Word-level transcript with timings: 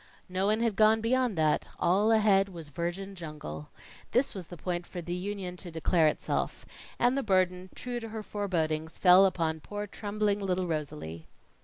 No 0.27 0.47
one 0.47 0.61
had 0.61 0.75
gone 0.75 0.99
beyond 0.99 1.37
that; 1.37 1.67
all 1.79 2.11
ahead 2.11 2.49
was 2.49 2.69
virgin 2.69 3.13
jungle. 3.13 3.69
This 4.13 4.33
was 4.33 4.47
the 4.47 4.57
point 4.57 4.87
for 4.87 4.99
the 4.99 5.13
Union 5.13 5.55
to 5.57 5.69
declare 5.69 6.07
itself; 6.07 6.65
and 6.97 7.15
the 7.15 7.21
burden, 7.21 7.69
true 7.75 7.99
to 7.99 8.09
her 8.09 8.23
forebodings, 8.23 8.97
fell 8.97 9.27
upon 9.27 9.59
poor 9.59 9.85
trembling 9.85 10.39
little 10.39 10.65
Rosalie. 10.65 11.27